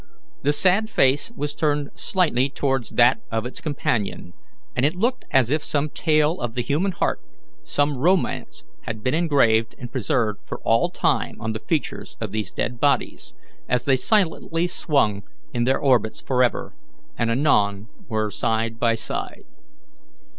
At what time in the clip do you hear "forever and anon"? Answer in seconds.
16.19-17.87